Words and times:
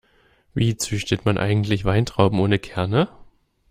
Wie 0.55 0.77
züchtet 0.77 1.25
man 1.25 1.37
eigentlich 1.37 1.85
Weintrauben 1.85 2.39
ohne 2.39 2.57
Kerne? 2.57 3.07